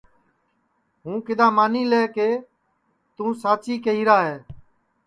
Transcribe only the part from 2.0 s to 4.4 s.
کہ توں ساچی کیہرا ہے